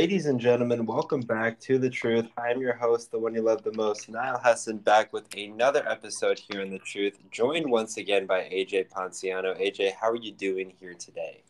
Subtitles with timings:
[0.00, 2.30] Ladies and gentlemen, welcome back to The Truth.
[2.38, 6.38] I'm your host, the one you love the most, Niall Hesson, back with another episode
[6.38, 9.54] here in The Truth, joined once again by AJ Ponciano.
[9.60, 11.42] AJ, how are you doing here today?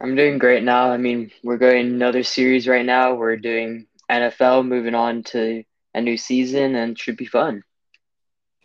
[0.00, 0.90] I'm doing great now.
[0.90, 3.14] I mean, we're going another series right now.
[3.14, 5.62] We're doing NFL, moving on to
[5.94, 7.62] a new season, and should be fun.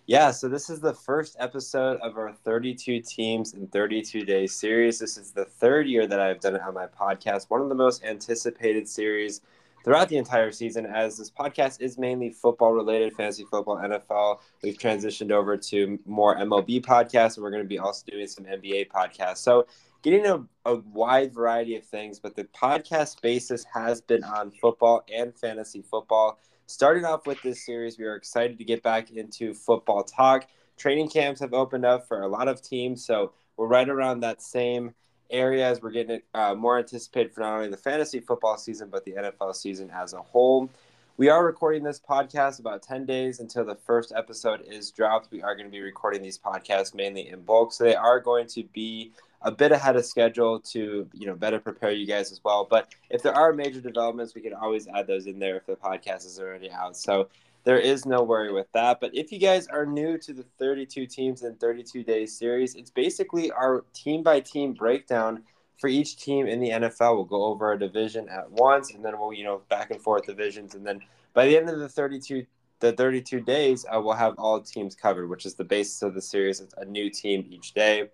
[0.10, 4.98] Yeah, so this is the first episode of our 32 teams in 32 days series.
[4.98, 7.76] This is the third year that I've done it on my podcast, one of the
[7.76, 9.42] most anticipated series
[9.84, 14.40] throughout the entire season, as this podcast is mainly football related, fantasy football, NFL.
[14.64, 18.46] We've transitioned over to more MLB podcasts, and we're going to be also doing some
[18.46, 19.38] NBA podcasts.
[19.38, 19.68] So,
[20.02, 25.04] getting a, a wide variety of things, but the podcast basis has been on football
[25.14, 26.40] and fantasy football.
[26.70, 30.48] Starting off with this series, we are excited to get back into football talk.
[30.78, 34.40] Training camps have opened up for a lot of teams, so we're right around that
[34.40, 34.94] same
[35.32, 39.04] area as we're getting uh, more anticipated for not only the fantasy football season but
[39.04, 40.70] the NFL season as a whole.
[41.18, 45.32] We are recording this podcast about 10 days until the first episode is dropped.
[45.32, 48.46] We are going to be recording these podcasts mainly in bulk, so they are going
[48.46, 52.42] to be a bit ahead of schedule to you know better prepare you guys as
[52.44, 52.68] well.
[52.70, 55.76] But if there are major developments, we can always add those in there if the
[55.76, 56.98] podcast is already out.
[56.98, 57.30] So
[57.64, 59.00] there is no worry with that.
[59.00, 62.90] But if you guys are new to the 32 teams in 32 days series, it's
[62.90, 65.44] basically our team by team breakdown
[65.78, 67.16] for each team in the NFL.
[67.16, 70.26] We'll go over a division at once, and then we'll you know back and forth
[70.26, 71.02] divisions, and then
[71.34, 72.46] by the end of the 32
[72.80, 76.22] the 32 days, uh, we'll have all teams covered, which is the basis of the
[76.22, 76.62] series.
[76.62, 78.10] It's a new team each day.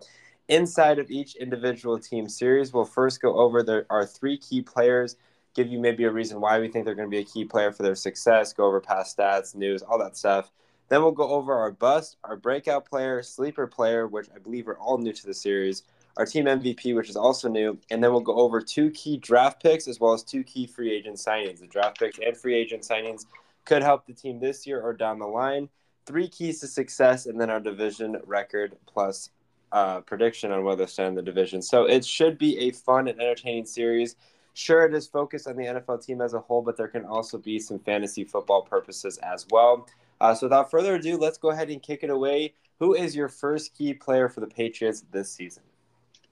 [0.48, 5.16] Inside of each individual team series, we'll first go over are three key players,
[5.54, 7.72] give you maybe a reason why we think they're going to be a key player
[7.72, 10.52] for their success, go over past stats, news, all that stuff.
[10.88, 14.78] Then we'll go over our bust, our breakout player, sleeper player, which I believe are
[14.78, 15.82] all new to the series,
[16.16, 19.60] our team MVP, which is also new, and then we'll go over two key draft
[19.60, 21.58] picks as well as two key free agent signings.
[21.58, 23.26] The draft picks and free agent signings
[23.64, 25.68] could help the team this year or down the line.
[26.06, 29.30] Three keys to success, and then our division record plus
[29.72, 31.62] uh, prediction on where they stand in the division.
[31.62, 34.16] So it should be a fun and entertaining series.
[34.54, 37.36] Sure, it is focused on the NFL team as a whole, but there can also
[37.36, 39.86] be some fantasy football purposes as well.
[40.20, 42.54] Uh, so without further ado, let's go ahead and kick it away.
[42.78, 45.62] Who is your first key player for the Patriots this season?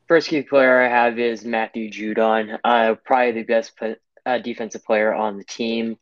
[0.09, 3.73] First key player I have is Matthew Judon, uh, probably the best
[4.27, 5.97] uh, defensive player on the team.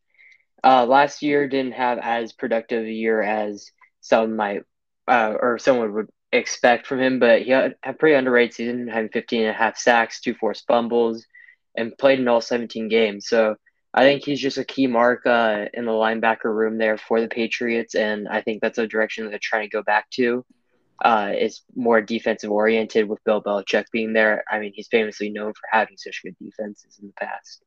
[0.65, 3.71] Uh, last year didn't have as productive a year as
[4.01, 4.63] some might
[5.09, 9.11] uh, or someone would expect from him, but he had a pretty underrated season, having
[9.11, 11.27] 15 and a half sacks, two forced fumbles,
[11.77, 13.29] and played in all 17 games.
[13.29, 13.57] So
[13.95, 17.29] I think he's just a key mark uh, in the linebacker room there for the
[17.29, 20.45] Patriots, and I think that's a direction they're trying to go back to.
[21.05, 24.45] Uh, is more defensive oriented with Bill Belichick being there.
[24.49, 27.63] I mean, he's famously known for having such good defenses in the past.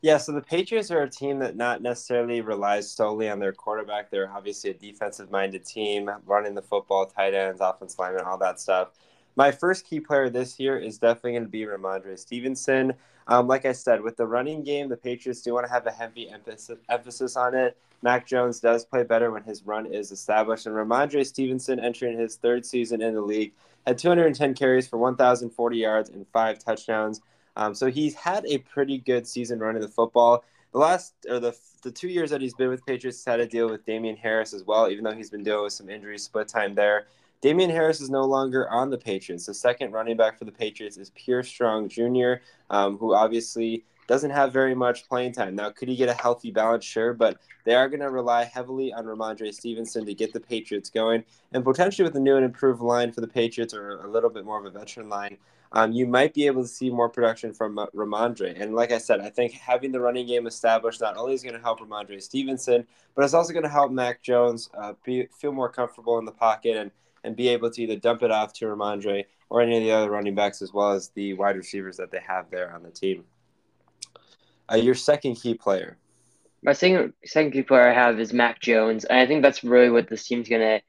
[0.00, 4.10] Yeah, so the Patriots are a team that not necessarily relies solely on their quarterback.
[4.10, 8.60] They're obviously a defensive minded team, running the football, tight ends, offense linemen, all that
[8.60, 8.90] stuff.
[9.34, 12.94] My first key player this year is definitely going to be Rhamondre Stevenson.
[13.26, 15.90] Um, like I said, with the running game, the Patriots do want to have a
[15.90, 17.76] heavy emphasis, emphasis on it.
[18.02, 20.66] Mac Jones does play better when his run is established.
[20.66, 23.52] And Rhamondre Stevenson, entering his third season in the league,
[23.84, 27.20] had 210 carries for 1,040 yards and five touchdowns.
[27.58, 30.44] Um, so he's had a pretty good season running the football.
[30.72, 33.68] The last or the the two years that he's been with Patriots had to deal
[33.68, 36.74] with Damien Harris as well, even though he's been dealing with some injuries, split time
[36.74, 37.06] there.
[37.40, 39.46] Damien Harris is no longer on the Patriots.
[39.46, 42.34] The second running back for the Patriots is Pierre Strong Jr.,
[42.70, 45.54] um, who obviously doesn't have very much playing time.
[45.54, 46.84] Now, could he get a healthy balance?
[46.84, 50.90] Sure, but they are going to rely heavily on Rhamondre Stevenson to get the Patriots
[50.90, 51.22] going.
[51.52, 54.44] And potentially with a new and improved line for the Patriots or a little bit
[54.44, 55.36] more of a veteran line,
[55.72, 58.60] um, you might be able to see more production from uh, Rhamondre.
[58.60, 61.54] And like I said, I think having the running game established not only is going
[61.54, 65.52] to help Rhamondre Stevenson, but it's also going to help Mac Jones uh, be, feel
[65.52, 66.90] more comfortable in the pocket and,
[67.24, 70.10] and be able to either dump it off to Rhamondre or any of the other
[70.10, 73.24] running backs, as well as the wide receivers that they have there on the team.
[74.70, 75.96] Uh, your second key player.
[76.62, 79.90] My second second key player I have is Mac Jones, and I think that's really
[79.90, 80.80] what this team's going to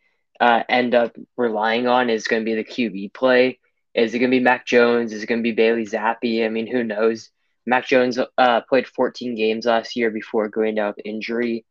[0.44, 3.60] uh, end up relying on is going to be the QB play.
[4.00, 5.12] Is it going to be Mac Jones?
[5.12, 6.46] Is it going to be Bailey Zappe?
[6.46, 7.30] I mean, who knows?
[7.66, 11.66] Mac Jones uh, played 14 games last year before going down with injury.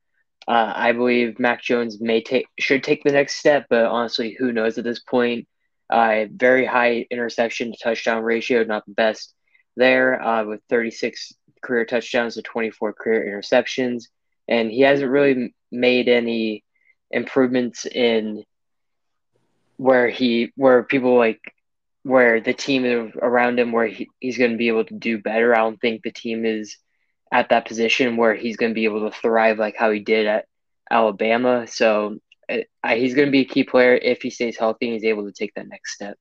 [0.46, 4.52] Uh, I believe Mac Jones may take should take the next step, but honestly, who
[4.52, 5.48] knows at this point?
[5.90, 9.34] Uh, very high interception to touchdown ratio, not the best
[9.76, 11.32] there, uh, with 36
[11.62, 14.04] career touchdowns to 24 career interceptions,
[14.46, 16.62] and he hasn't really made any
[17.10, 18.44] improvements in
[19.78, 21.40] where he where people like
[22.02, 25.54] where the team around him where he, he's going to be able to do better.
[25.54, 26.76] I don't think the team is
[27.32, 30.26] at that position where he's going to be able to thrive like how he did
[30.26, 30.46] at
[30.90, 31.66] Alabama.
[31.66, 32.18] So
[32.48, 35.32] he's going to be a key player if he stays healthy and he's able to
[35.32, 36.16] take that next step.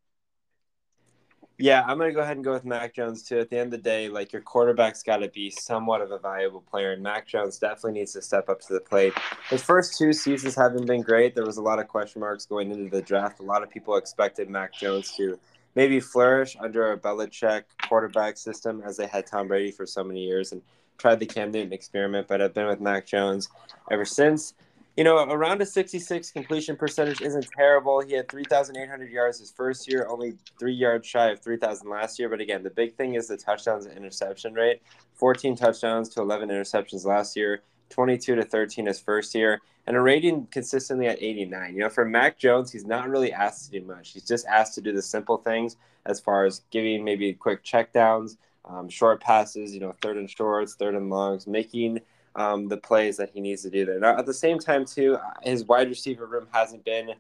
[1.60, 3.40] Yeah, I'm gonna go ahead and go with Mac Jones too.
[3.40, 6.20] At the end of the day, like your quarterback's got to be somewhat of a
[6.20, 9.14] valuable player, and Mac Jones definitely needs to step up to the plate.
[9.50, 11.34] His first two seasons haven't been great.
[11.34, 13.40] There was a lot of question marks going into the draft.
[13.40, 15.40] A lot of people expected Mac Jones to
[15.78, 20.26] maybe flourish under a Belichick quarterback system, as they had Tom Brady for so many
[20.26, 20.62] years, and
[20.98, 22.28] tried the Cam Newton experiment.
[22.28, 23.48] But I've been with Mac Jones
[23.92, 24.56] ever since
[24.98, 28.02] you know, around a 66 completion percentage isn't terrible.
[28.02, 32.30] He had 3,800 yards his first year, only three yards shy of 3,000 last year.
[32.30, 34.82] But again, the big thing is the touchdowns and interception rate
[35.14, 40.02] 14 touchdowns to 11 interceptions last year, 22 to 13 his first year, and a
[40.02, 41.74] rating consistently at 89.
[41.74, 44.12] You know, for Mac Jones, he's not really asked to do much.
[44.12, 48.38] He's just asked to do the simple things as far as giving maybe quick checkdowns,
[48.66, 52.00] um, short passes, you know, third and shorts, third and longs, making
[52.36, 54.00] um, the plays that he needs to do there.
[54.00, 57.12] Now, at the same time, too, his wide receiver room hasn't been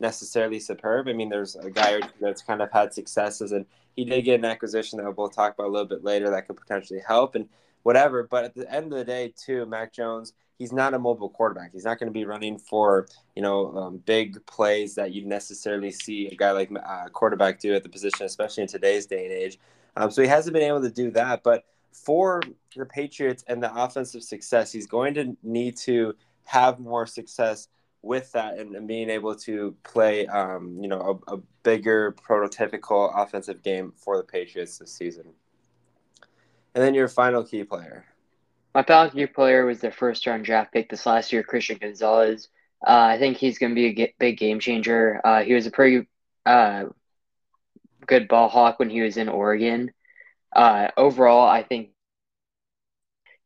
[0.00, 1.08] necessarily superb.
[1.08, 3.66] I mean, there's a guy that's kind of had successes, and
[3.96, 6.56] he did get an acquisition that we'll talk about a little bit later that could
[6.56, 7.48] potentially help and
[7.84, 8.24] whatever.
[8.24, 11.72] But at the end of the day, too, Mac Jones, he's not a mobile quarterback.
[11.72, 15.92] He's not going to be running for you know um, big plays that you necessarily
[15.92, 19.24] see a guy like a uh, quarterback do at the position, especially in today's day
[19.24, 19.58] and age.
[19.96, 22.42] Um, so he hasn't been able to do that, but for
[22.76, 26.14] the Patriots and the offensive success, he's going to need to
[26.44, 27.68] have more success
[28.02, 33.10] with that and, and being able to play, um, you know, a, a, bigger prototypical
[33.16, 35.24] offensive game for the Patriots this season.
[36.74, 38.04] And then your final key player.
[38.74, 42.48] My final key player was their first round draft pick this last year, Christian Gonzalez.
[42.86, 45.20] Uh, I think he's going to be a big game changer.
[45.24, 46.06] Uh, he was a pretty
[46.44, 46.84] uh,
[48.06, 49.90] good ball hawk when he was in Oregon
[50.54, 51.90] uh, overall, I think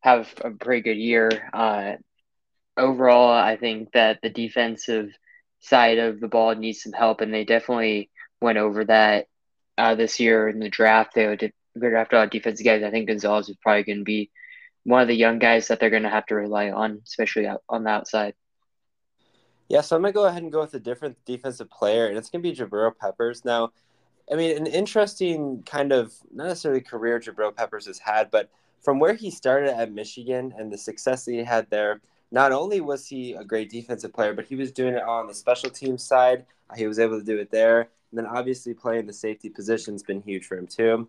[0.00, 1.50] have a pretty good year.
[1.52, 1.92] Uh,
[2.76, 5.10] overall, I think that the defensive
[5.60, 8.10] side of the ball needs some help, and they definitely
[8.40, 9.26] went over that
[9.76, 11.14] uh, this year in the draft.
[11.14, 12.82] They would draft a defensive guys.
[12.82, 14.30] I think Gonzalez is probably going to be
[14.84, 17.84] one of the young guys that they're going to have to rely on, especially on
[17.84, 18.34] the outside.
[19.68, 22.30] Yeah, so I'm gonna go ahead and go with a different defensive player, and it's
[22.30, 23.44] gonna be Jabril Peppers.
[23.44, 23.70] Now,
[24.32, 28.48] I mean, an interesting kind of not necessarily career Jabril Peppers has had, but
[28.82, 32.00] from where he started at Michigan and the success that he had there,
[32.30, 35.34] not only was he a great defensive player, but he was doing it on the
[35.34, 36.46] special team side.
[36.76, 37.80] He was able to do it there.
[37.80, 41.08] And then obviously playing the safety position has been huge for him too.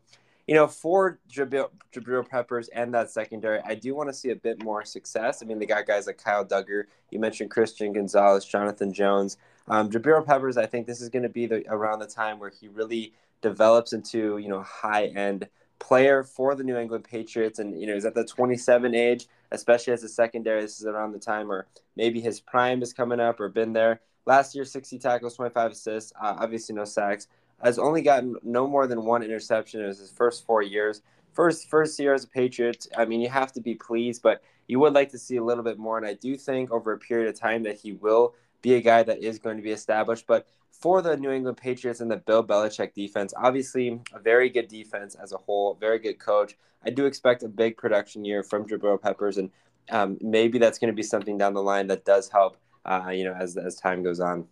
[0.50, 4.36] You know, for Jabril, Jabril Peppers and that secondary, I do want to see a
[4.36, 5.44] bit more success.
[5.44, 6.86] I mean, they got guys like Kyle Dugger.
[7.12, 9.38] You mentioned Christian Gonzalez, Jonathan Jones.
[9.68, 12.50] Um, Jabril Peppers, I think this is going to be the, around the time where
[12.50, 13.14] he really
[13.44, 15.48] develops into you know high end
[15.78, 19.94] player for the New England Patriots, and you know he's at the 27 age, especially
[19.94, 20.62] as a secondary.
[20.62, 24.02] This is around the time where maybe his prime is coming up or been there.
[24.26, 27.28] Last year, 60 tackles, 25 assists, uh, obviously no sacks.
[27.64, 31.02] Has only gotten no more than one interception in his first four years.
[31.34, 34.80] First first year as a Patriot, I mean you have to be pleased, but you
[34.80, 35.98] would like to see a little bit more.
[35.98, 39.04] And I do think over a period of time that he will be a guy
[39.04, 40.26] that is going to be established.
[40.28, 44.68] But for the New England Patriots and the Bill Belichick defense, obviously a very good
[44.68, 46.58] defense as a whole, very good coach.
[46.86, 49.52] I do expect a big production year from Jabril Peppers, and
[49.92, 53.26] um, maybe that's going to be something down the line that does help, uh, you
[53.26, 54.48] know, as as time goes on.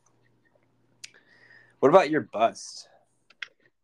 [1.80, 2.90] What about your bust?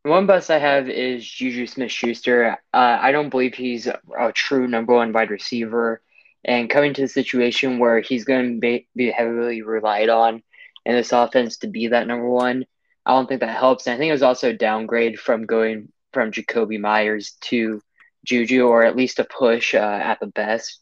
[0.04, 2.58] One bust I have is Juju Smith Schuster.
[2.74, 6.02] Uh, I don't believe he's a, a true number one wide receiver
[6.44, 10.44] and coming to the situation where he's going to be, be heavily relied on
[10.86, 12.66] in this offense to be that number one,
[13.06, 13.88] I don't think that helps.
[13.88, 17.82] And I think it was also a downgrade from going from Jakobi Meyers to
[18.26, 20.80] Juju, or at least a push uh, at the best.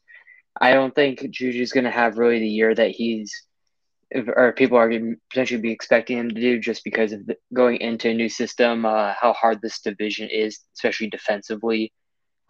[0.60, 3.44] I don't think Juju's going to have really the year that he's,
[4.14, 4.92] or people are
[5.30, 8.86] potentially be expecting him to do just because of the, going into a new system,
[8.86, 11.94] uh, how hard this division is, especially defensively.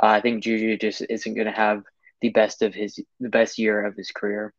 [0.02, 1.84] Uh, I think Juju just isn't going to have
[2.22, 4.54] the best of his the best year of his career.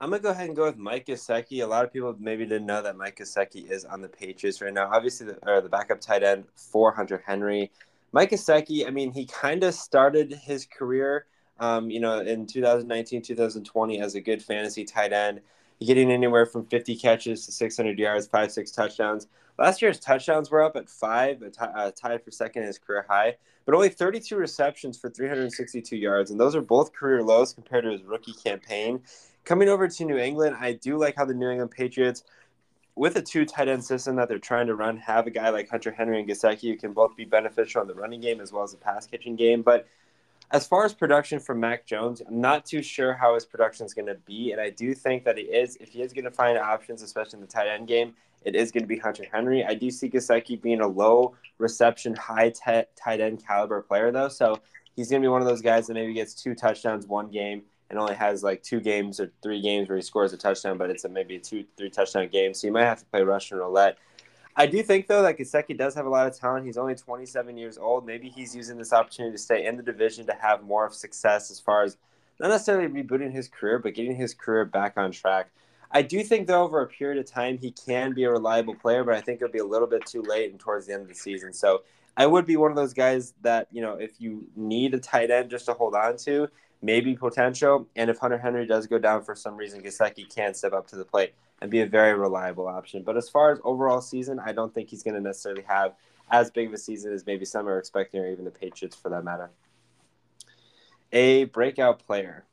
[0.00, 1.62] I'm gonna go ahead and go with Mike Gesicki.
[1.62, 4.74] A lot of people maybe didn't know that Mike Gesicki is on the Patriots right
[4.74, 4.90] now.
[4.92, 7.70] Obviously, the, or the backup tight end for Hunter Henry.
[8.12, 11.26] Mike Gesicki, I mean, he kind of started his career,
[11.58, 15.40] um, you know, in 2019, 2020 as a good fantasy tight end,
[15.84, 19.28] getting anywhere from 50 catches to 600 yards, five, six touchdowns.
[19.58, 21.42] Last year's touchdowns were up at five,
[21.94, 26.40] tied for second in his career high, but only 32 receptions for 362 yards, and
[26.40, 29.00] those are both career lows compared to his rookie campaign.
[29.44, 32.24] Coming over to New England, I do like how the New England Patriots,
[32.96, 35.68] with a two tight end system that they're trying to run, have a guy like
[35.68, 38.62] Hunter Henry and Gesicki who can both be beneficial in the running game as well
[38.62, 39.62] as the pass catching game.
[39.62, 39.86] But
[40.54, 43.92] As far as production from Mac Jones, I'm not too sure how his production is
[43.92, 46.30] going to be, and I do think that he is, if he is going to
[46.30, 49.64] find options, especially in the tight end game, it is going to be Hunter Henry.
[49.64, 54.28] I do see Gesicki being a low reception, high t- tight end caliber player, though,
[54.28, 54.60] so
[54.94, 57.62] he's going to be one of those guys that maybe gets two touchdowns one game
[57.90, 60.88] and only has like two games or three games where he scores a touchdown, but
[60.88, 62.54] it's a maybe a two, three touchdown game.
[62.54, 63.98] So you might have to play Russian roulette.
[64.56, 66.66] I do think though that Gesicki does have a lot of talent.
[66.66, 68.06] He's only 27 years old.
[68.06, 71.50] Maybe he's using this opportunity to stay in the division to have more of success
[71.50, 71.96] as far as
[72.40, 75.50] not necessarily rebooting his career, but getting his career back on track.
[75.90, 79.04] I do think though over a period of time he can be a reliable player,
[79.04, 81.08] but I think it'll be a little bit too late and towards the end of
[81.08, 81.52] the season.
[81.52, 81.82] So
[82.16, 85.30] I would be one of those guys that you know if you need a tight
[85.30, 86.48] end just to hold on to,
[86.84, 87.88] maybe potential.
[87.96, 90.96] And if Hunter Henry does go down for some reason, Gesicki can step up to
[90.96, 93.02] the plate and be a very reliable option.
[93.02, 95.94] But as far as overall season, I don't think he's going to necessarily have
[96.30, 99.08] as big of a season as maybe some are expecting, or even the Patriots for
[99.08, 99.50] that matter.
[101.12, 102.44] A breakout player.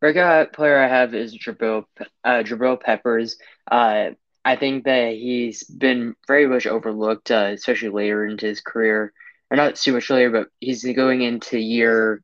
[0.00, 1.84] Breakout player I have is Jabril,
[2.24, 3.36] uh, Jabril Peppers.
[3.70, 4.10] Uh,
[4.44, 9.12] I think that he's been very much overlooked, uh, especially later into his career.
[9.50, 12.22] Or not too much later, but he's going into year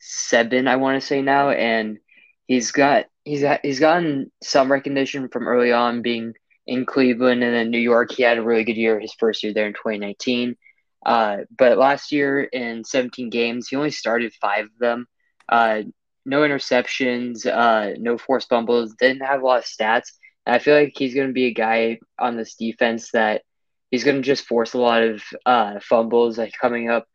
[0.00, 1.98] seven, I want to say now, and
[2.46, 6.34] he's got he's got, he's gotten some recognition from early on being
[6.66, 8.12] in Cleveland and then New York.
[8.12, 10.56] He had a really good year his first year there in 2019.
[11.04, 15.06] Uh, but last year in 17 games, he only started five of them.
[15.48, 15.82] Uh,
[16.26, 18.94] no interceptions, uh, no forced fumbles.
[18.98, 20.12] Didn't have a lot of stats.
[20.46, 23.42] And I feel like he's going to be a guy on this defense that
[23.90, 27.06] he's going to just force a lot of uh, fumbles, like coming up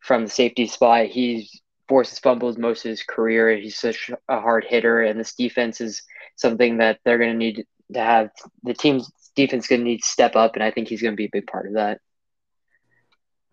[0.00, 1.06] from the safety spot.
[1.06, 3.56] He's forces fumbles most of his career.
[3.56, 6.02] He's such a hard hitter, and this defense is
[6.36, 8.30] something that they're going to need to have.
[8.62, 11.16] The team's defense going to need to step up, and I think he's going to
[11.16, 12.00] be a big part of that.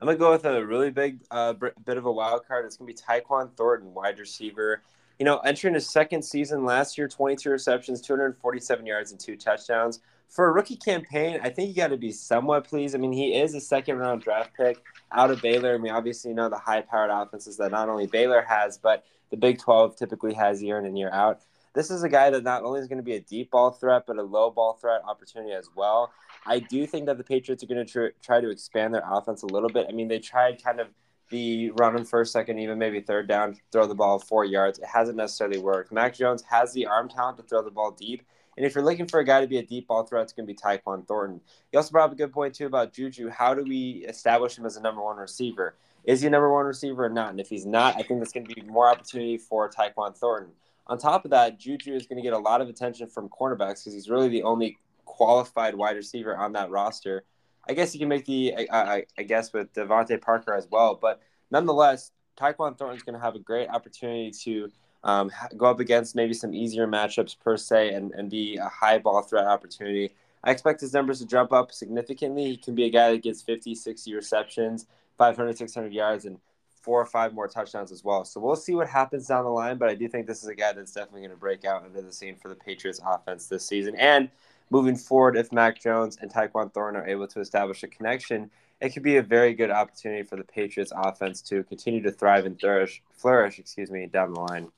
[0.02, 2.66] I'm gonna go with a really big uh, bit of a wild card.
[2.66, 4.82] It's gonna be Tyquan Thornton, wide receiver.
[5.20, 10.00] You know, entering his second season last year, 22 receptions, 247 yards, and two touchdowns
[10.32, 12.96] for a rookie campaign, I think you got to be somewhat pleased.
[12.96, 15.76] I mean, he is a second round draft pick out of Baylor.
[15.76, 19.04] I mean, obviously, you know the high powered offenses that not only Baylor has, but
[19.30, 21.42] the Big 12 typically has year in and year out.
[21.74, 24.04] This is a guy that not only is going to be a deep ball threat,
[24.08, 26.12] but a low ball threat opportunity as well.
[26.46, 29.44] I do think that the Patriots are going to tr- try to expand their offense
[29.44, 29.86] a little bit.
[29.90, 30.88] I mean, they tried kind of
[31.30, 34.80] the run on first, second, even maybe third down, throw the ball four yards.
[34.80, 35.92] It hasn't necessarily worked.
[35.92, 38.24] Mac Jones has the arm talent to throw the ball deep.
[38.58, 40.46] And if you're looking for a guy to be a deep ball threat, it's going
[40.46, 41.40] to be Tyquan Thornton.
[41.72, 43.30] You also brought up a good point, too, about Juju.
[43.30, 45.76] How do we establish him as a number one receiver?
[46.04, 47.30] Is he a number one receiver or not?
[47.30, 50.52] And if he's not, I think that's going to be more opportunity for Tyquan Thornton.
[50.88, 53.84] On top of that, Juju is going to get a lot of attention from cornerbacks
[53.84, 57.24] because he's really the only qualified wide receiver on that roster.
[57.70, 60.96] I guess you can make the, I, I guess, with DeVante Parker as well.
[61.00, 64.72] But nonetheless, Tyquan Thornton is going to have a great opportunity to
[65.04, 69.00] um, go up against maybe some easier matchups per se and, and be a high
[69.00, 70.14] ball threat opportunity.
[70.44, 72.46] I expect his numbers to jump up significantly.
[72.46, 76.40] He can be a guy that gets 50, 60 receptions, 500, 600 yards, and
[76.82, 78.26] four or five more touchdowns as well.
[78.26, 80.56] So we'll see what happens down the line, but I do think this is a
[80.56, 83.66] guy that's definitely going to break out into the scene for the Patriots offense this
[83.66, 83.96] season.
[83.96, 84.30] And
[84.72, 88.90] moving forward, if Mac Jones and Tyquan Thornton are able to establish a connection, it
[88.90, 92.60] could be a very good opportunity for the Patriots offense to continue to thrive and
[92.60, 94.72] flourish, flourish excuse me, down the line.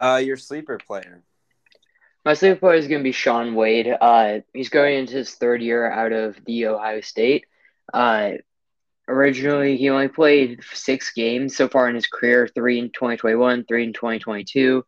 [0.00, 1.22] Uh, your sleeper player.
[2.24, 3.94] My sleeper player is going to be Shaun Wade.
[4.00, 7.44] Uh, he's going into his third year out of the Ohio State.
[7.92, 8.32] Uh,
[9.06, 13.84] originally, he only played six games so far in his career three in 2021, three
[13.84, 14.84] in 2022.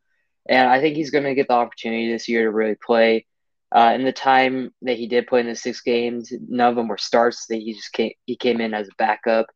[0.49, 3.27] And I think he's going to get the opportunity this year to really play.
[3.75, 6.89] Uh, in the time that he did play in the six games, none of them
[6.89, 7.47] were starts.
[7.47, 9.47] That he just came, he came in as a backup,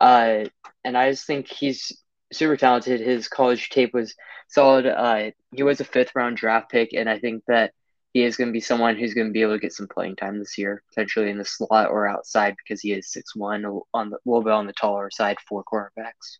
[0.00, 0.44] uh,
[0.84, 1.96] and I just think he's
[2.32, 3.00] super talented.
[3.00, 4.14] His college tape was
[4.48, 4.86] solid.
[4.86, 7.72] Uh, he was a fifth round draft pick, and I think that
[8.12, 10.16] he is going to be someone who's going to be able to get some playing
[10.16, 14.10] time this year, potentially in the slot or outside because he is six one on
[14.10, 16.38] the a little bit on the taller side for cornerbacks.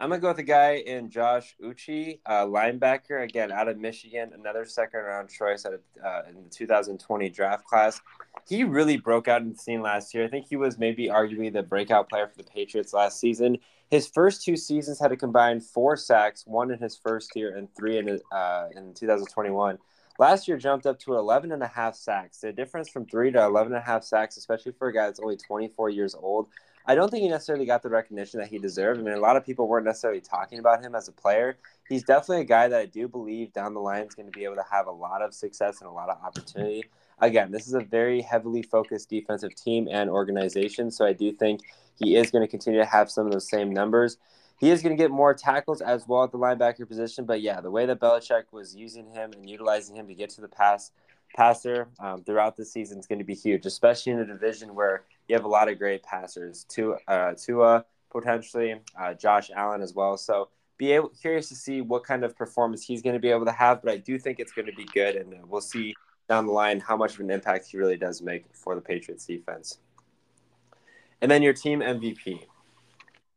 [0.00, 4.30] I'm gonna go with a guy in Josh Uche, uh, linebacker, again out of Michigan,
[4.32, 8.00] another second round choice at a, uh, in the 2020 draft class.
[8.48, 10.24] He really broke out in the scene last year.
[10.24, 13.58] I think he was maybe arguably the breakout player for the Patriots last season.
[13.90, 17.68] His first two seasons had a combined four sacks, one in his first year and
[17.74, 19.78] three in uh, in 2021.
[20.18, 22.38] Last year jumped up to 11 and a half sacks.
[22.38, 25.20] The difference from three to 11 and a half sacks, especially for a guy that's
[25.20, 26.48] only 24 years old,
[26.86, 28.98] I don't think he necessarily got the recognition that he deserved.
[28.98, 31.58] I mean, a lot of people weren't necessarily talking about him as a player.
[31.88, 34.44] He's definitely a guy that I do believe down the line is going to be
[34.44, 36.84] able to have a lot of success and a lot of opportunity.
[37.20, 41.60] Again, this is a very heavily focused defensive team and organization, so I do think
[41.96, 44.18] he is going to continue to have some of those same numbers.
[44.58, 47.60] He is going to get more tackles as well at the linebacker position, but yeah,
[47.60, 50.90] the way that Belichick was using him and utilizing him to get to the pass
[51.36, 55.04] passer um, throughout the season is going to be huge, especially in a division where
[55.28, 56.66] you have a lot of great passers.
[57.06, 60.16] Uh, Tua potentially, uh, Josh Allen as well.
[60.16, 60.48] So
[60.78, 63.52] be able curious to see what kind of performance he's going to be able to
[63.52, 65.94] have, but I do think it's going to be good, and uh, we'll see
[66.28, 69.26] down the line how much of an impact he really does make for the Patriots
[69.26, 69.78] defense.
[71.20, 72.44] And then your team MVP.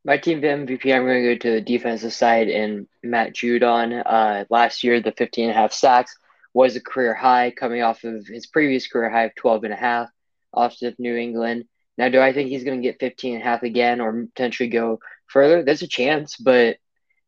[0.04, 4.02] My team MVP, I'm going to go to the defensive side and Matt Judon.
[4.06, 6.16] Uh, last year, the 15 and a half sacks
[6.54, 9.78] was a career high coming off of his previous career high of 12 and a
[9.78, 10.10] half
[10.54, 11.66] off of New England.
[11.98, 14.70] Now, do I think he's going to get 15 and a half again or potentially
[14.70, 15.64] go further?
[15.64, 16.78] There's a chance, but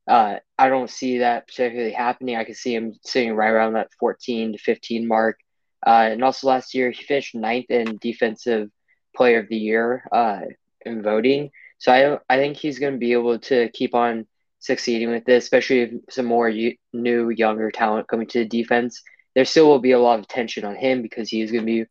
[0.08, 2.36] uh, I don't see that particularly happening.
[2.36, 5.40] I can see him sitting right around that 14 to 15 mark.
[5.86, 8.70] Uh, and also last year, he finished ninth in defensive
[9.16, 10.42] player of the year uh,
[10.86, 11.52] in voting.
[11.78, 14.26] So I, I think he's going to be able to keep on
[14.60, 16.52] succeeding with this, especially if some more
[16.94, 19.04] new, younger talent coming to the defense
[19.36, 21.66] there still will be a lot of tension on him because he is going to
[21.66, 21.86] be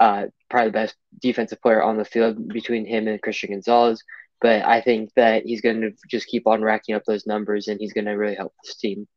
[0.00, 4.02] uh, probably the best defensive player on the field between him and Christian Gonzalez.
[4.40, 7.80] But I think that he's going to just keep on racking up those numbers and
[7.80, 9.08] he's going to really help this team.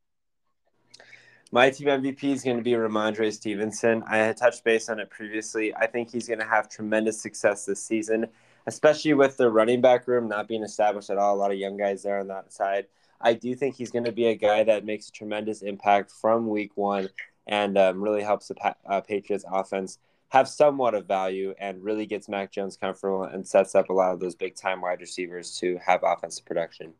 [1.53, 4.03] My team MVP is going to be Rhamondre Stevenson.
[4.07, 5.75] I had touched base on it previously.
[5.75, 8.27] I think he's going to have tremendous success this season,
[8.67, 11.35] especially with the running back room not being established at all.
[11.35, 12.85] A lot of young guys there on that side.
[13.19, 16.47] I do think he's going to be a guy that makes a tremendous impact from
[16.47, 17.09] week one
[17.47, 19.97] and um, really helps the pa- uh, Patriots offense
[20.29, 24.13] have somewhat of value and really gets Mac Jones comfortable and sets up a lot
[24.13, 26.93] of those big time wide receivers to have offensive production.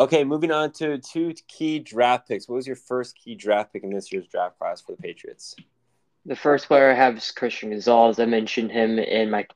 [0.00, 2.48] Okay, moving on to two key draft picks.
[2.48, 5.54] What was your first key draft pick in this year's draft class for the Patriots?
[6.24, 8.18] The first player I have is Christian Gonzalez.
[8.18, 9.46] I mentioned him in my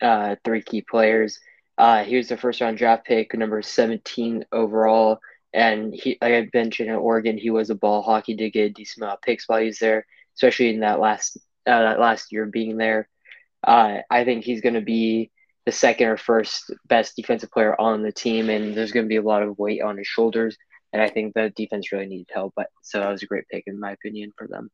[0.00, 1.38] uh, three key players.
[1.76, 5.20] Uh, he was the first round draft pick, number 17 overall.
[5.52, 8.24] And he, like I mentioned, in Oregon, he was a ball hawk.
[8.26, 10.98] He did get a decent amount of picks while he was there, especially in that
[10.98, 11.36] last
[11.66, 13.06] uh, that last year being there.
[13.62, 15.30] Uh, I think he's going to be
[15.70, 19.16] the second or first best defensive player on the team, and there's going to be
[19.16, 20.56] a lot of weight on his shoulders.
[20.92, 22.54] And I think the defense really needed help.
[22.56, 24.68] But so that was a great pick, in my opinion, for them.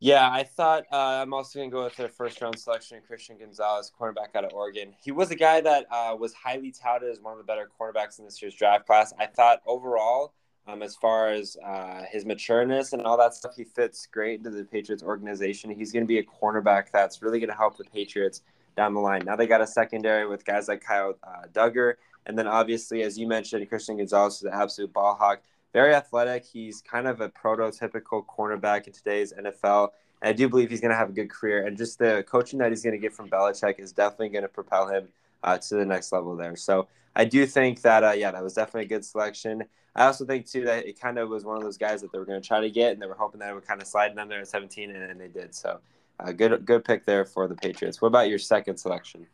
[0.00, 3.36] Yeah, I thought uh, I'm also going to go with their first round selection, Christian
[3.36, 4.94] Gonzalez, cornerback out of Oregon.
[5.04, 8.18] He was a guy that uh, was highly touted as one of the better cornerbacks
[8.18, 9.12] in this year's draft class.
[9.18, 10.32] I thought overall,
[10.66, 14.50] um, as far as uh, his matureness and all that stuff, he fits great into
[14.50, 15.70] the Patriots organization.
[15.70, 18.40] He's going to be a cornerback that's really going to help the Patriots
[18.76, 19.22] down the line.
[19.24, 21.94] Now they got a secondary with guys like Kyle uh, Dugger.
[22.26, 26.44] And then obviously, as you mentioned, Christian Gonzalez is an absolute ball hawk very athletic.
[26.44, 29.88] He's kind of a prototypical cornerback in today's NFL.
[30.20, 31.66] And I do believe he's going to have a good career.
[31.66, 34.48] And just the coaching that he's going to get from Belichick is definitely going to
[34.48, 35.08] propel him
[35.42, 36.56] uh, to the next level there.
[36.56, 39.64] So I do think that, uh, yeah, that was definitely a good selection.
[39.94, 42.18] I also think, too, that it kind of was one of those guys that they
[42.18, 43.86] were going to try to get, and they were hoping that it would kind of
[43.86, 45.54] slide them there at 17, and, and they did.
[45.54, 45.80] So
[46.24, 48.00] uh, good, good pick there for the Patriots.
[48.00, 49.26] What about your second selection?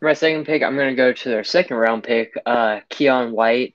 [0.00, 3.74] my second pick, I'm going to go to their second round pick, uh, Keion White.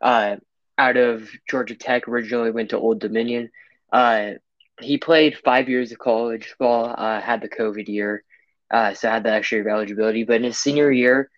[0.00, 0.36] Uh,
[0.76, 3.50] out of Georgia Tech, originally went to Old Dominion.
[3.92, 4.32] Uh,
[4.80, 8.24] he played five years of college ball, uh, had the COVID year,
[8.70, 10.24] uh, so had the extra year of eligibility.
[10.24, 11.30] But in his senior year,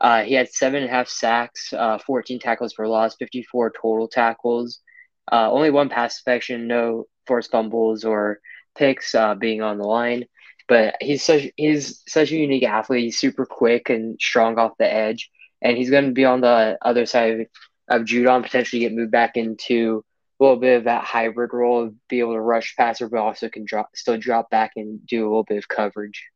[0.00, 4.08] uh, he had seven and a half sacks, uh, 14 tackles for loss, 54 total
[4.08, 4.80] tackles,
[5.30, 8.40] uh, only one pass deflection, no forced fumbles or
[8.80, 10.24] picks uh, being on the line.
[10.66, 13.04] But he's such he's such a unique athlete.
[13.04, 16.78] He's super quick and strong off the edge, and he's going to be on the
[16.80, 17.46] other side
[17.88, 20.04] of Judon potentially get moved back into
[20.38, 23.64] a little bit of that hybrid role, be able to rush passer, but also can
[23.64, 26.28] drop still drop back and do a little bit of coverage.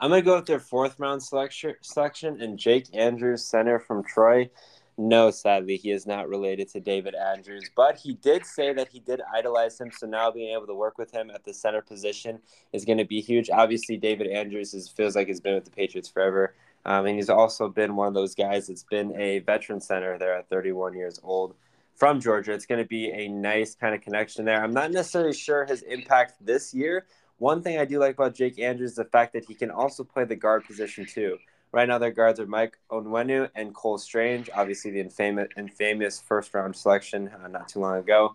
[0.00, 4.50] I'm gonna go with their fourth round selection selection and Jake Andrews, center from Troy.
[4.98, 9.00] No, sadly, he is not related to David Andrews, but he did say that he
[9.00, 9.90] did idolize him.
[9.90, 12.40] So now being able to work with him at the center position
[12.72, 13.48] is going to be huge.
[13.50, 16.54] Obviously, David Andrews is, feels like he's been with the Patriots forever.
[16.84, 20.34] Um, and he's also been one of those guys that's been a veteran center there
[20.34, 21.54] at 31 years old
[21.94, 22.52] from Georgia.
[22.52, 24.62] It's going to be a nice kind of connection there.
[24.62, 27.06] I'm not necessarily sure his impact this year.
[27.36, 30.04] One thing I do like about Jake Andrews is the fact that he can also
[30.04, 31.38] play the guard position too.
[31.72, 36.52] Right now, their guards are Mike Onwenu and Cole Strange, obviously the infamous, infamous first
[36.52, 38.34] round selection uh, not too long ago.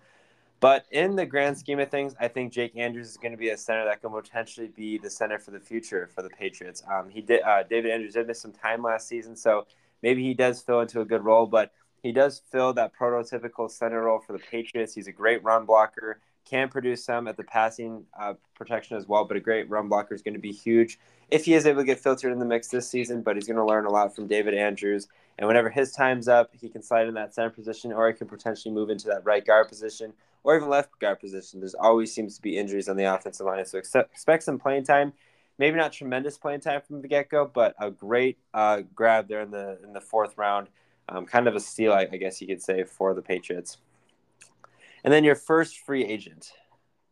[0.61, 3.49] But in the grand scheme of things, I think Jake Andrews is going to be
[3.49, 6.81] a center that can potentially be the center for the future for the Patriots.
[6.91, 9.67] Um, he did uh, David Andrews did miss some time last season, so
[10.01, 11.45] maybe he does fill into a good role.
[11.45, 14.95] But he does fill that prototypical center role for the Patriots.
[14.95, 19.25] He's a great run blocker, can produce some at the passing uh, protection as well,
[19.25, 20.99] but a great run blocker is going to be huge
[21.31, 23.21] if he is able to get filtered in the mix this season.
[23.21, 25.07] But he's going to learn a lot from David Andrews.
[25.37, 28.27] And whenever his time's up, he can slide in that center position, or he can
[28.27, 31.59] potentially move into that right guard position, or even left guard position.
[31.59, 35.13] There's always seems to be injuries on the offensive line, so expect some playing time.
[35.57, 39.41] Maybe not tremendous playing time from the get go, but a great uh, grab there
[39.41, 40.67] in the in the fourth round
[41.09, 43.77] um, kind of a steal, I, I guess you could say, for the Patriots.
[45.05, 46.51] And then your first free agent.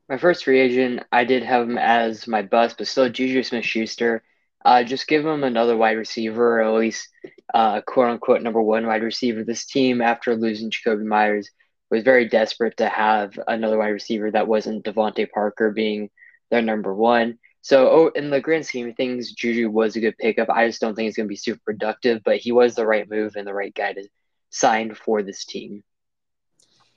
[0.09, 3.63] My first free agent, I did have him as my bust, but still Juju Smith
[3.63, 4.23] Schuster.
[4.65, 7.07] Uh, just give him another wide receiver, or at least
[7.53, 9.43] uh, quote unquote number one wide receiver.
[9.43, 11.51] This team, after losing Jakobi Meyers,
[11.91, 16.09] was very desperate to have another wide receiver that wasn't DeVante Parker being
[16.49, 17.37] their number one.
[17.61, 20.49] So, oh, in the grand scheme of things, Juju was a good pickup.
[20.49, 23.07] I just don't think he's going to be super productive, but he was the right
[23.07, 24.07] move and the right guy to
[24.49, 25.83] sign for this team.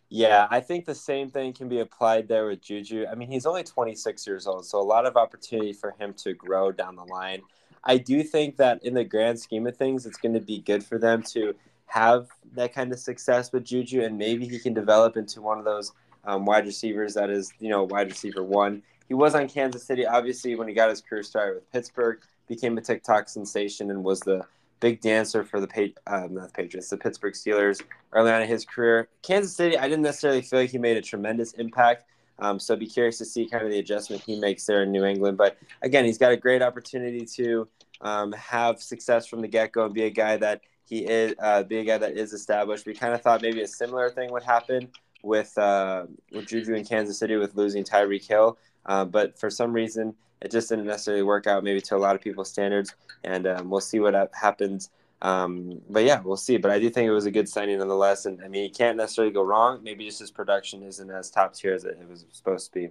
[0.08, 3.06] Yeah, I think the same thing can be applied there with Juju.
[3.10, 6.32] I mean, he's only 26 years old, so a lot of opportunity for him to
[6.32, 7.42] grow down the line.
[7.82, 10.84] I do think that in the grand scheme of things, it's going to be good
[10.84, 11.54] for them to
[11.86, 15.64] have that kind of success with Juju, and maybe he can develop into one of
[15.64, 15.92] those
[16.24, 20.06] um, wide receivers that is, you know, wide receiver one he was on Kansas City.
[20.06, 24.20] Obviously, when he got his career started with Pittsburgh, became a TikTok sensation and was
[24.20, 24.44] the
[24.80, 28.64] big dancer for the uh, not the Patriots, the Pittsburgh Steelers early on in his
[28.64, 29.08] career.
[29.22, 32.04] Kansas City, I didn't necessarily feel like he made a tremendous impact.
[32.38, 35.04] Um, so be curious to see kind of the adjustment he makes there in New
[35.04, 35.38] England.
[35.38, 37.66] But again, he's got a great opportunity to
[38.02, 41.62] um, have success from the get go and be a guy that he is, uh,
[41.62, 42.86] be a guy that is established.
[42.86, 44.88] We kind of thought maybe a similar thing would happen
[45.22, 48.58] with uh, with Juju in Kansas City with losing Tyreek Hill.
[48.84, 52.14] Uh, but for some reason, it just didn't necessarily work out, maybe to a lot
[52.14, 52.94] of people's standards.
[53.24, 54.90] And um, we'll see what happens.
[55.22, 56.58] Um, but yeah, we'll see.
[56.58, 58.26] But I do think it was a good signing nonetheless.
[58.26, 59.82] And I mean, you can't necessarily go wrong.
[59.82, 62.90] Maybe just his production isn't as top tier as it was supposed to be.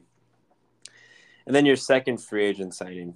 [1.46, 3.16] And then your second free agent signing.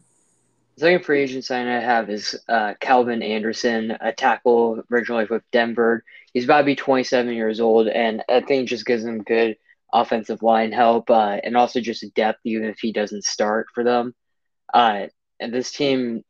[0.75, 5.41] The second free agent signing I have is uh, Calvin Anderson, a tackle originally with
[5.51, 6.03] Denver.
[6.33, 9.57] He's about to be 27 years old, and I think just gives him good–
[9.93, 14.13] offensive line help uh, and also just depth, even if he doesn't start for them.
[14.73, 15.07] Uh,
[15.39, 16.23] and this team,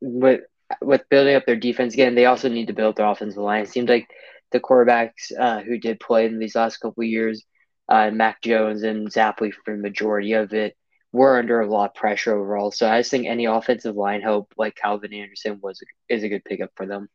[0.00, 0.40] with
[0.82, 3.62] with building up their defense again, they also need to build their offensive line.
[3.62, 4.08] It seems like
[4.52, 7.44] the quarterbacks uh, who did play in these last couple years,
[7.88, 10.76] uh, Mac Jones and Zappe for the majority of it,
[11.12, 12.70] were under a lot of pressure overall.
[12.70, 16.44] So I just think any offensive line help like Calvin Anderson was is a good
[16.44, 17.08] pickup for them.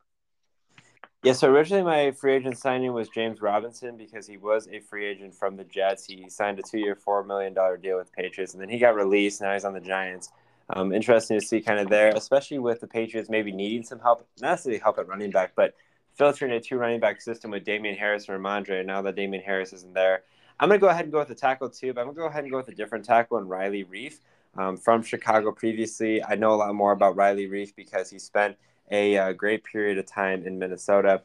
[1.24, 5.06] Yeah, so originally my free agent signing was James Robinson because he was a free
[5.06, 6.04] agent from the Jets.
[6.06, 9.40] He signed a two-year, four million dollar deal with Patriots, and then he got released.
[9.40, 10.32] Now he's on the Giants.
[10.72, 14.28] Um, interesting to see kind of there, especially with the Patriots maybe needing some help,
[14.40, 15.76] not necessarily help at running back, but
[16.16, 18.84] filtering a two running back system with Damien Harris and Rhamondre.
[18.84, 20.24] Now that Damien Harris isn't there,
[20.60, 22.46] I'm to go ahead and go with the tackle too, but I'm to go ahead
[22.46, 24.22] and go with a different tackle and Riley Reiff
[24.58, 26.24] um, from Chicago previously.
[26.24, 28.58] I know a lot more about Riley Reiff because he spent–
[28.92, 31.24] a uh, great period of time in Minnesota.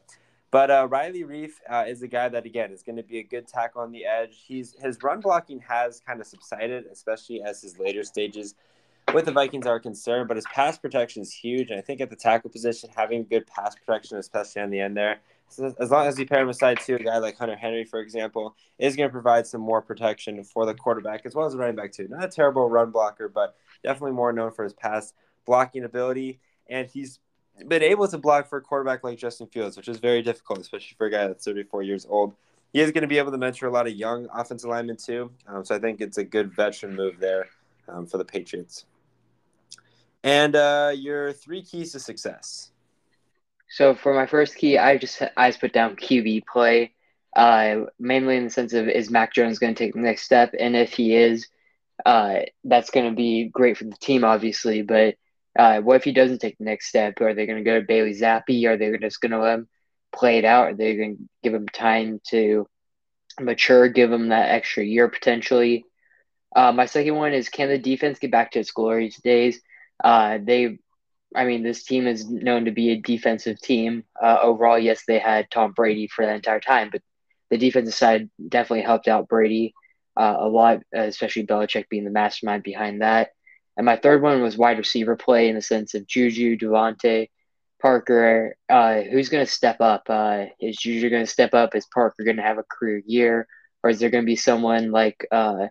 [0.49, 3.23] But uh, Riley Reiff uh, is a guy that again is going to be a
[3.23, 4.43] good tackle on the edge.
[4.47, 8.55] He's his run blocking has kind of subsided, especially as his later stages
[9.13, 10.27] with the Vikings are concerned.
[10.29, 13.45] But his pass protection is huge, and I think at the tackle position, having good
[13.47, 16.79] pass protection, especially on the end there, so as long as you pair him aside
[16.81, 20.43] to a guy like Hunter Henry, for example, is going to provide some more protection
[20.43, 22.07] for the quarterback as well as the running back too.
[22.07, 25.13] Not a terrible run blocker, but definitely more known for his pass
[25.45, 26.39] blocking ability.
[26.69, 27.19] And he's
[27.67, 30.95] been able to block for a quarterback like Justin Fields, which is very difficult, especially
[30.97, 32.35] for a guy that's 34 years old.
[32.73, 35.31] He is going to be able to mentor a lot of young offensive linemen too.
[35.47, 37.47] Um, so I think it's a good veteran move there
[37.87, 38.85] um, for the Patriots.
[40.23, 42.71] And uh, your three keys to success.
[43.69, 46.93] So for my first key, I just I just put down QB play,
[47.35, 50.53] uh, mainly in the sense of is Mac Jones going to take the next step,
[50.57, 51.47] and if he is,
[52.05, 54.81] uh, that's going to be great for the team, obviously.
[54.81, 55.15] But
[55.57, 57.19] uh, what if he doesn't take the next step?
[57.21, 58.67] Are they going to go to Bailey Zappe?
[58.67, 59.67] Are they just going to let him
[60.13, 60.67] play it out?
[60.67, 62.67] Are they going to give him time to
[63.39, 65.83] mature, give him that extra year potentially?
[66.55, 69.59] Uh, my second one is can the defense get back to its glory days?
[70.03, 70.77] Uh, they,
[71.35, 74.03] I mean, this team is known to be a defensive team.
[74.21, 77.01] Uh, overall, yes, they had Tom Brady for the entire time, but
[77.49, 79.73] the defensive side definitely helped out Brady
[80.15, 83.29] uh, a lot, especially Belichick being the mastermind behind that.
[83.77, 87.29] And my third one was wide receiver play in the sense of Juju, DeVante,
[87.81, 88.55] Parker.
[88.67, 90.03] Uh, who's going to step up?
[90.09, 91.75] Uh, is Juju going to step up?
[91.75, 93.39] Is Parker going to have a career year?
[93.39, 93.47] Or
[93.87, 95.67] or is there going to be someone like uh,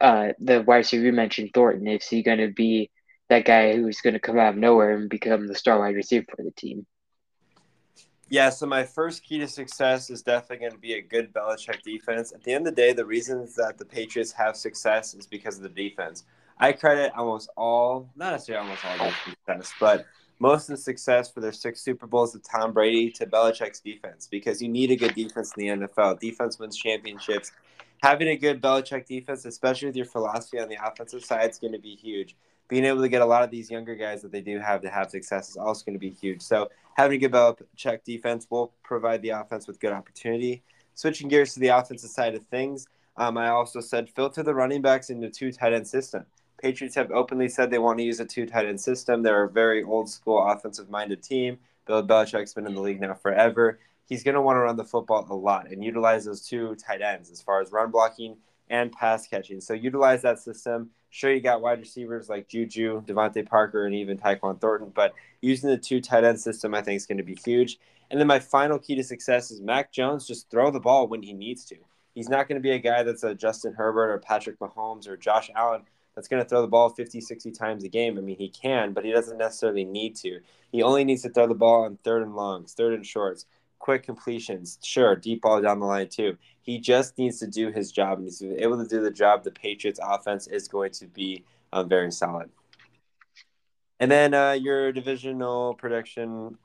[0.00, 1.86] uh, the wide receiver you mentioned, Thornton?
[1.86, 2.90] Is he going to be
[3.28, 6.26] that guy who's going to come out of nowhere and become the star wide receiver
[6.34, 6.84] for the team?
[8.28, 11.82] Yeah, so my first key to success is definitely going to be a good Belichick
[11.82, 12.32] defense.
[12.32, 15.58] At the end of the day, the reasons that the Patriots have success is because
[15.58, 16.24] of the defense.
[16.62, 20.06] I credit almost all, not necessarily almost all their success, but
[20.38, 24.28] most of the success for their six Super Bowls of Tom Brady to Belichick's defense
[24.30, 26.20] because you need a good defense in the NFL.
[26.20, 27.52] Defense wins championships.
[28.02, 31.72] Having a good Belichick defense, especially with your philosophy on the offensive side, is going
[31.72, 32.36] to be huge
[32.72, 34.88] being able to get a lot of these younger guys that they do have to
[34.88, 36.40] have success is also going to be huge.
[36.40, 40.62] So having a good Belichick defense will provide the offense with good opportunity.
[40.94, 42.86] Switching gears to the offensive side of things,
[43.18, 46.24] um, I also said filter the running backs into two tight end system.
[46.62, 49.22] Patriots have openly said they want to use a two tight end system.
[49.22, 51.58] They're a very old school offensive minded team.
[51.88, 53.80] Bill Belichick's been in the league now forever.
[54.08, 57.02] He's going to want to run the football a lot and utilize those two tight
[57.02, 58.36] ends as far as run blocking
[58.70, 59.60] and pass catching.
[59.60, 60.90] So utilize that system.
[61.10, 65.68] Sure, you got wide receivers like Juju, DeVante Parker, and even Tyquan Thornton, but using
[65.68, 67.80] the two tight end system, I think, is going to be huge.
[68.10, 71.22] And then my final key to success is Mac Jones just throw the ball when
[71.22, 71.76] he needs to.
[72.14, 75.16] He's not going to be a guy that's a Justin Herbert or Patrick Mahomes or
[75.16, 75.82] Josh Allen
[76.14, 78.18] that's going to throw the ball 50, 60 times a game.
[78.18, 80.40] I mean, he can, but he doesn't necessarily need to.
[80.70, 83.46] He only needs to throw the ball on third and longs, third and shorts,
[83.78, 86.36] quick completions, sure, deep ball down the line too.
[86.60, 89.42] He just needs to do his job, and he's able to do the job.
[89.42, 92.50] The Patriots' offense is going to be um, very solid.
[93.98, 96.58] And then uh, your divisional prediction.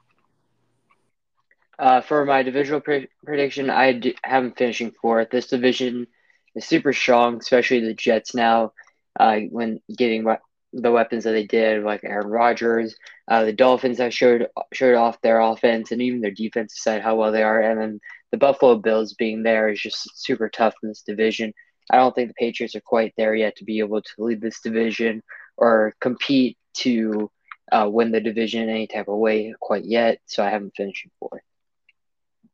[1.79, 5.29] Uh, for my divisional pre- prediction, I have them finishing fourth.
[5.29, 6.07] This division
[6.55, 8.73] is super strong, especially the Jets now.
[9.19, 10.41] Uh, when getting what
[10.73, 12.95] the weapons that they did, like Aaron Rodgers,
[13.27, 17.15] uh, the Dolphins that showed showed off their offense and even their defensive side how
[17.15, 17.99] well they are, and then
[18.31, 21.53] the Buffalo Bills being there is just super tough in this division.
[21.91, 24.59] I don't think the Patriots are quite there yet to be able to lead this
[24.61, 25.23] division
[25.55, 27.31] or compete to
[27.71, 30.19] uh, win the division in any type of way quite yet.
[30.25, 31.41] So I haven't finished fourth.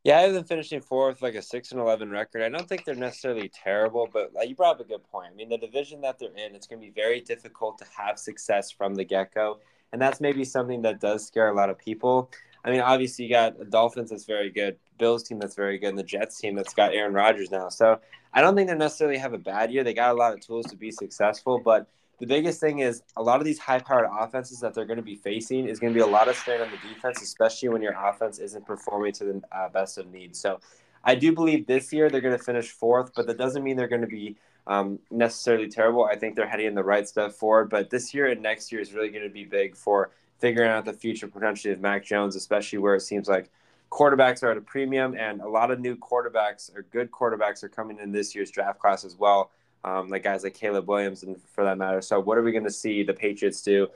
[0.04, 2.42] Yeah, I have finishing fourth, like a six and eleven record.
[2.42, 5.30] I don't think they're necessarily terrible, but like, you brought up a good point.
[5.32, 8.20] I mean, the division that they're in, it's going to be very difficult to have
[8.20, 9.60] success from the get go,
[9.94, 12.30] and that's maybe something that does scare a lot of people.
[12.66, 15.90] I mean, obviously you got the Dolphins that's very good, Bills team that's very good,
[15.90, 17.70] and the Jets team that's got Aaron Rodgers now.
[17.70, 18.00] So
[18.34, 19.86] I don't think they necessarily have a bad year.
[19.86, 21.88] They got a lot of tools to be successful, but
[22.20, 25.16] the biggest thing is a lot of these high-powered offenses that they're going to be
[25.16, 27.94] facing is going to be a lot of strain on the defense, especially when your
[27.94, 30.40] offense isn't performing to the uh, best of needs.
[30.40, 30.60] So
[31.04, 33.88] I do believe this year they're going to finish fourth, but that doesn't mean they're
[33.88, 36.06] going to be um, necessarily terrible.
[36.06, 37.70] I think they're heading in the right step forward.
[37.70, 40.86] But this year and next year is really going to be big for figuring out
[40.86, 43.50] the future potentially of Mac Jones, especially where it seems like
[43.92, 47.70] quarterbacks are at a premium, and a lot of new quarterbacks or good quarterbacks are
[47.70, 49.52] coming in this year's draft class as well
[49.84, 52.02] um, like guys like Caleb Williams and for that matter.
[52.02, 53.88] So what are we going to see the Patriots do?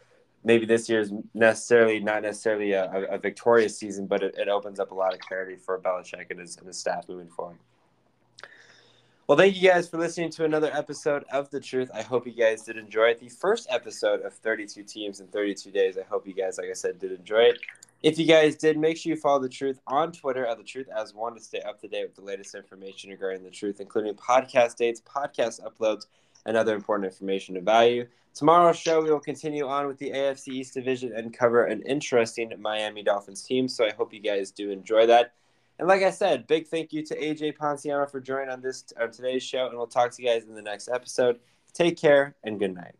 [0.44, 4.92] Maybe this year's necessarily not necessarily a, a victorious season, but it, it, opens up
[4.92, 7.58] a lot of clarity for Belichick and his, and his staff moving forward.
[9.28, 11.92] Well, thank you guys for listening to another episode of The Truth.
[11.94, 13.20] I hope you guys did enjoy it.
[13.20, 15.98] The first episode of 32 teams in 32 days.
[15.98, 17.60] I hope you guys, like I said, did enjoy it.
[18.04, 20.88] If you guys did, make sure you follow The Truth on Twitter at The Truth
[20.96, 24.14] as one to stay up to date with the latest information regarding The Truth, including
[24.14, 26.06] podcast dates, podcast uploads,
[26.46, 28.06] and other important information of value.
[28.36, 32.54] Tomorrow's show, we will continue on with the AFC East Division and cover an interesting
[32.60, 33.68] Miami Dolphins team.
[33.68, 35.34] So I hope you guys do enjoy that.
[35.80, 39.12] And like I said, big thank you to AJ Ponciano for joining on this on
[39.12, 41.40] today's show, and we'll talk to you guys in the next episode.
[41.74, 42.96] Take care and good night.